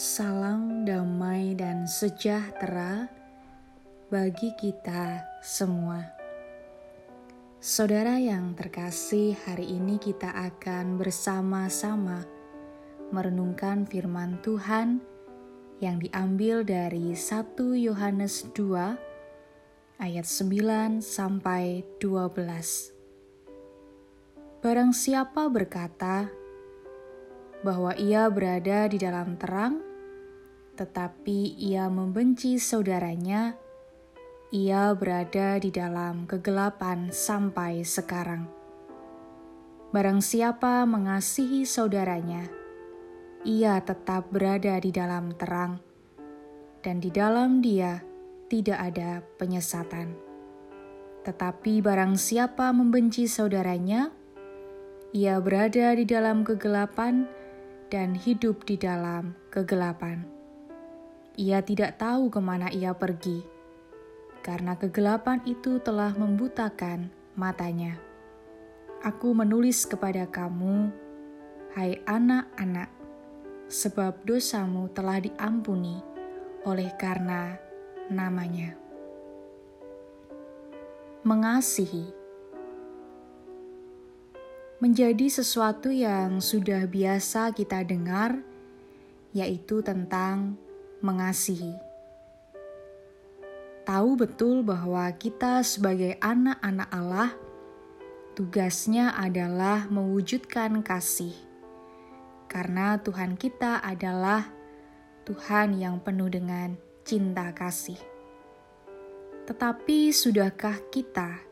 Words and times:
Salam 0.00 0.88
damai 0.88 1.52
dan 1.52 1.84
sejahtera 1.84 3.04
bagi 4.08 4.48
kita 4.56 5.28
semua. 5.44 6.00
Saudara 7.60 8.16
yang 8.16 8.56
terkasih, 8.56 9.36
hari 9.44 9.76
ini 9.76 10.00
kita 10.00 10.32
akan 10.32 10.96
bersama-sama 10.96 12.24
merenungkan 13.12 13.84
firman 13.84 14.40
Tuhan 14.40 15.04
yang 15.84 16.00
diambil 16.00 16.64
dari 16.64 17.12
1 17.12 17.60
Yohanes 17.60 18.48
2 18.56 20.00
ayat 20.00 20.24
9 20.24 21.04
sampai 21.04 21.84
12. 22.00 24.64
Barang 24.64 24.96
siapa 24.96 25.44
berkata 25.52 26.32
bahwa 27.60 27.92
ia 28.00 28.24
berada 28.32 28.88
di 28.88 28.96
dalam 28.96 29.36
terang, 29.36 29.89
tetapi 30.80 31.60
ia 31.60 31.92
membenci 31.92 32.56
saudaranya, 32.56 33.52
ia 34.48 34.88
berada 34.96 35.60
di 35.60 35.68
dalam 35.68 36.24
kegelapan 36.24 37.12
sampai 37.12 37.84
sekarang. 37.84 38.48
Barang 39.92 40.24
siapa 40.24 40.88
mengasihi 40.88 41.68
saudaranya, 41.68 42.48
ia 43.44 43.76
tetap 43.84 44.32
berada 44.32 44.80
di 44.80 44.88
dalam 44.88 45.36
terang, 45.36 45.84
dan 46.80 46.96
di 46.96 47.12
dalam 47.12 47.60
dia 47.60 48.00
tidak 48.48 48.80
ada 48.80 49.20
penyesatan. 49.36 50.16
Tetapi 51.28 51.84
barang 51.84 52.16
siapa 52.16 52.72
membenci 52.72 53.28
saudaranya, 53.28 54.08
ia 55.12 55.36
berada 55.44 55.92
di 55.92 56.08
dalam 56.08 56.40
kegelapan 56.40 57.28
dan 57.92 58.16
hidup 58.16 58.64
di 58.64 58.80
dalam 58.80 59.36
kegelapan 59.52 60.39
ia 61.40 61.64
tidak 61.64 61.96
tahu 61.96 62.28
ke 62.28 62.36
mana 62.36 62.68
ia 62.68 62.92
pergi, 62.92 63.40
karena 64.44 64.76
kegelapan 64.76 65.40
itu 65.48 65.80
telah 65.80 66.12
membutakan 66.12 67.08
matanya. 67.32 67.96
Aku 69.00 69.32
menulis 69.32 69.88
kepada 69.88 70.28
kamu, 70.28 70.92
hai 71.72 71.96
anak-anak, 72.04 72.92
sebab 73.72 74.20
dosamu 74.28 74.92
telah 74.92 75.24
diampuni 75.24 76.04
oleh 76.68 76.92
karena 77.00 77.56
namanya. 78.12 78.76
Mengasihi 81.24 82.20
menjadi 84.80 85.28
sesuatu 85.28 85.88
yang 85.88 86.40
sudah 86.40 86.84
biasa 86.84 87.56
kita 87.56 87.80
dengar, 87.84 88.40
yaitu 89.32 89.80
tentang 89.80 90.56
mengasihi. 91.00 91.76
Tahu 93.84 94.10
betul 94.14 94.62
bahwa 94.62 95.08
kita 95.16 95.64
sebagai 95.64 96.14
anak-anak 96.20 96.88
Allah, 96.92 97.30
tugasnya 98.38 99.16
adalah 99.16 99.88
mewujudkan 99.90 100.84
kasih. 100.84 101.34
Karena 102.46 103.00
Tuhan 103.02 103.34
kita 103.34 103.82
adalah 103.82 104.46
Tuhan 105.26 105.76
yang 105.76 105.98
penuh 106.00 106.32
dengan 106.32 106.74
cinta 107.04 107.50
kasih. 107.50 107.98
Tetapi 109.50 110.14
sudahkah 110.14 110.78
kita 110.94 111.42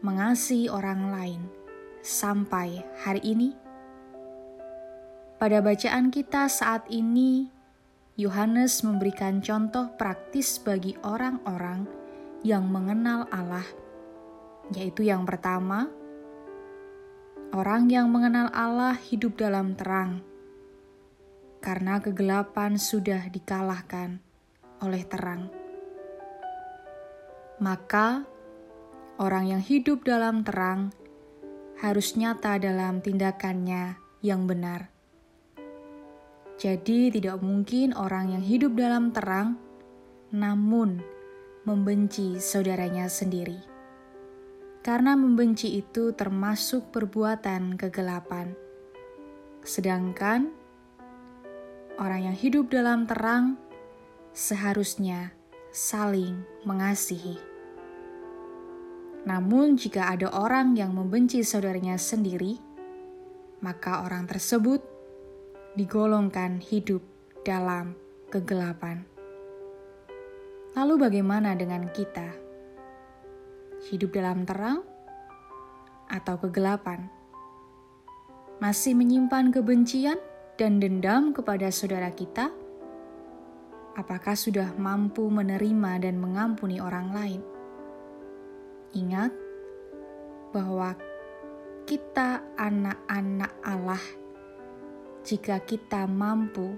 mengasihi 0.00 0.72
orang 0.72 1.12
lain 1.12 1.42
sampai 2.00 2.80
hari 3.04 3.20
ini? 3.24 3.52
Pada 5.36 5.60
bacaan 5.60 6.08
kita 6.08 6.48
saat 6.48 6.88
ini, 6.88 7.53
Yohanes 8.14 8.86
memberikan 8.86 9.42
contoh 9.42 9.90
praktis 9.98 10.62
bagi 10.62 10.94
orang-orang 11.02 11.82
yang 12.46 12.62
mengenal 12.70 13.26
Allah, 13.34 13.66
yaitu 14.70 15.02
yang 15.02 15.26
pertama, 15.26 15.90
orang 17.50 17.90
yang 17.90 18.06
mengenal 18.14 18.54
Allah 18.54 18.94
hidup 18.94 19.34
dalam 19.34 19.74
terang, 19.74 20.22
karena 21.58 21.98
kegelapan 21.98 22.78
sudah 22.78 23.26
dikalahkan 23.34 24.22
oleh 24.78 25.02
terang. 25.10 25.50
Maka, 27.58 28.22
orang 29.18 29.58
yang 29.58 29.62
hidup 29.66 30.06
dalam 30.06 30.46
terang 30.46 30.94
harus 31.82 32.14
nyata 32.14 32.62
dalam 32.62 33.02
tindakannya 33.02 33.98
yang 34.22 34.46
benar 34.46 34.93
jadi, 36.54 37.10
tidak 37.10 37.42
mungkin 37.42 37.90
orang 37.98 38.30
yang 38.38 38.44
hidup 38.46 38.78
dalam 38.78 39.10
terang, 39.10 39.58
namun 40.30 41.02
membenci 41.66 42.38
saudaranya 42.38 43.10
sendiri, 43.10 43.58
karena 44.86 45.18
membenci 45.18 45.82
itu 45.82 46.14
termasuk 46.14 46.94
perbuatan 46.94 47.74
kegelapan. 47.74 48.54
Sedangkan 49.66 50.54
orang 51.98 52.30
yang 52.30 52.36
hidup 52.38 52.70
dalam 52.70 53.02
terang 53.10 53.58
seharusnya 54.30 55.34
saling 55.74 56.38
mengasihi. 56.62 57.34
Namun, 59.24 59.74
jika 59.74 60.12
ada 60.12 60.30
orang 60.30 60.76
yang 60.78 60.94
membenci 60.94 61.40
saudaranya 61.42 61.96
sendiri, 61.96 62.60
maka 63.64 64.04
orang 64.04 64.28
tersebut 64.28 64.93
digolongkan 65.74 66.62
hidup 66.62 67.02
dalam 67.42 67.98
kegelapan. 68.30 69.02
Lalu, 70.78 70.94
bagaimana 71.06 71.58
dengan 71.58 71.90
kita? 71.90 72.30
Hidup 73.90 74.14
dalam 74.14 74.46
terang 74.46 74.86
atau 76.06 76.38
kegelapan? 76.38 77.10
Masih 78.62 78.94
menyimpan 78.94 79.50
kebencian 79.50 80.18
dan 80.54 80.78
dendam 80.78 81.34
kepada 81.34 81.74
saudara 81.74 82.14
kita? 82.14 82.54
Apakah 83.98 84.38
sudah 84.38 84.74
mampu 84.78 85.26
menerima 85.26 86.06
dan 86.06 86.22
mengampuni 86.22 86.78
orang 86.78 87.10
lain? 87.10 87.42
Ingat 88.94 89.34
bahwa 90.54 90.94
kita 91.82 92.46
anak-anak 92.54 93.52
Allah 93.66 94.23
jika 95.24 95.56
kita 95.64 96.04
mampu 96.04 96.76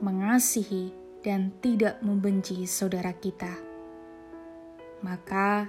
mengasihi 0.00 0.88
dan 1.20 1.52
tidak 1.60 2.00
membenci 2.00 2.64
saudara 2.64 3.12
kita. 3.12 3.52
Maka, 5.04 5.68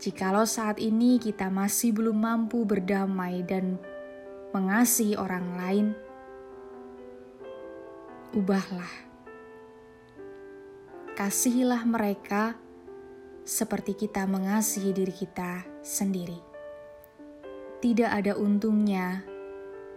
jikalau 0.00 0.48
saat 0.48 0.80
ini 0.80 1.20
kita 1.20 1.52
masih 1.52 1.92
belum 1.92 2.16
mampu 2.16 2.64
berdamai 2.64 3.44
dan 3.44 3.76
mengasihi 4.56 5.20
orang 5.20 5.46
lain, 5.60 5.86
ubahlah. 8.32 8.90
Kasihilah 11.12 11.84
mereka 11.84 12.56
seperti 13.44 13.92
kita 13.92 14.24
mengasihi 14.24 14.96
diri 14.96 15.12
kita 15.12 15.68
sendiri. 15.84 16.40
Tidak 17.84 18.08
ada 18.08 18.40
untungnya 18.40 19.29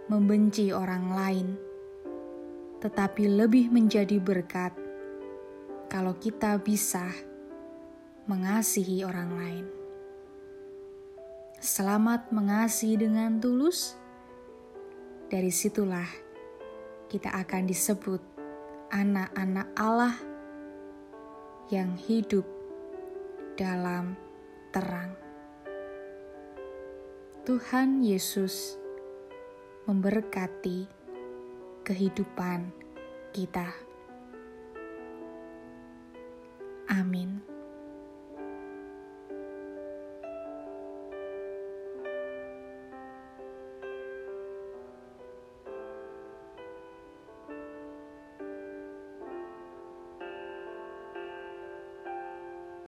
membenci 0.04 0.68
orang 0.68 1.16
lain, 1.16 1.48
tetapi 2.84 3.24
lebih 3.24 3.72
menjadi 3.72 4.20
berkat 4.20 4.76
kalau 5.88 6.12
kita 6.20 6.60
bisa 6.60 7.08
mengasihi 8.28 9.00
orang 9.00 9.30
lain. 9.32 9.66
Selamat 11.56 12.28
mengasihi 12.28 13.00
dengan 13.00 13.40
tulus. 13.40 13.96
Dari 15.32 15.48
situlah 15.48 16.06
kita 17.08 17.32
akan 17.32 17.64
disebut 17.64 18.20
anak-anak 18.92 19.72
Allah 19.72 20.14
yang 21.72 21.96
hidup 21.96 22.44
dalam 23.56 24.12
terang. 24.68 25.16
Tuhan 27.48 28.04
Yesus 28.04 28.83
memberkati 29.84 30.88
kehidupan 31.84 32.72
kita. 33.36 33.68
Amin. 36.88 37.53